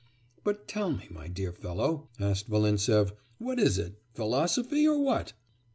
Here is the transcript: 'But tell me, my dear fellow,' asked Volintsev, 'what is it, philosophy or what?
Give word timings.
'But 0.43 0.67
tell 0.67 0.89
me, 0.91 1.05
my 1.11 1.27
dear 1.27 1.51
fellow,' 1.51 2.09
asked 2.19 2.47
Volintsev, 2.49 3.13
'what 3.37 3.59
is 3.59 3.77
it, 3.77 4.01
philosophy 4.15 4.87
or 4.87 4.97
what? 4.99 5.33